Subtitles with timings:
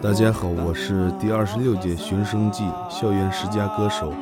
[0.00, 4.12] 大家好，我是第二十六届寻声记校园十佳歌手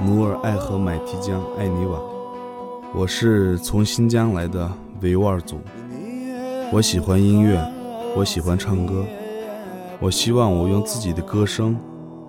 [0.00, 2.00] 努尔爱和买提江艾尼瓦。
[2.94, 4.70] 我是从新疆来的
[5.02, 5.58] 维吾尔族，
[6.72, 7.60] 我喜欢音乐，
[8.16, 9.04] 我喜欢唱歌，
[10.00, 11.76] 我希望我用自己的歌声，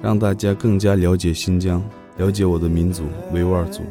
[0.01, 1.81] 让大家更加了解新疆，
[2.17, 3.83] 了解我的民族维吾尔族。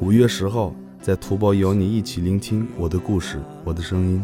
[0.00, 4.22] 五月十号，在图包邀你一起聆听我的故事，我的声音。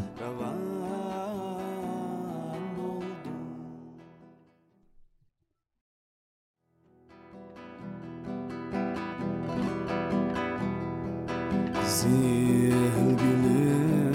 [12.04, 14.14] Güzel gülüm,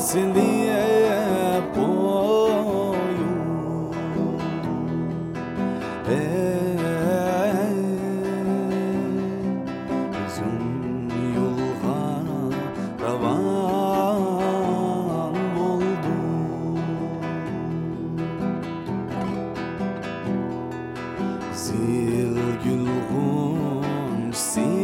[0.09, 3.34] utkas niye boyum
[10.27, 12.01] Uzun yolga
[13.03, 13.42] ravan
[15.55, 16.79] buldum
[21.52, 24.77] Zil gül Niye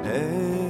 [0.08, 0.67] Hey.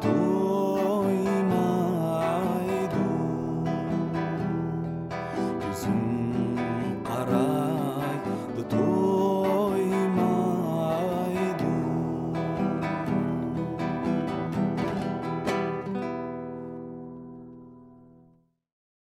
[0.00, 0.27] todo.